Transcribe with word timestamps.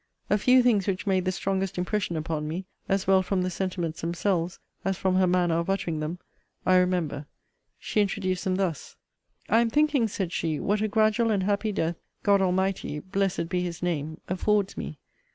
A 0.31 0.37
few 0.39 0.63
things 0.63 0.87
which 0.87 1.05
made 1.05 1.25
the 1.25 1.31
strongest 1.31 1.77
impression 1.77 2.17
upon 2.17 2.47
me, 2.47 2.65
as 2.89 3.05
well 3.05 3.21
from 3.21 3.43
the 3.43 3.51
sentiments 3.51 4.01
themselves 4.01 4.57
as 4.83 4.97
from 4.97 5.13
her 5.17 5.27
manner 5.27 5.59
of 5.59 5.69
uttering 5.69 5.99
them, 5.99 6.17
I 6.65 6.77
remember. 6.77 7.27
She 7.77 8.01
introduced 8.01 8.45
them 8.45 8.55
thus: 8.55 8.95
I 9.47 9.61
am 9.61 9.69
thinking, 9.69 10.07
said 10.07 10.31
she, 10.33 10.59
what 10.59 10.81
a 10.81 10.87
gradual 10.87 11.29
and 11.29 11.43
happy 11.43 11.71
death 11.71 11.97
God 12.23 12.41
Almighty 12.41 12.97
(blessed 12.97 13.47
be 13.47 13.61
his 13.61 13.83
name) 13.83 14.19
affords 14.27 14.75
me! 14.75 14.97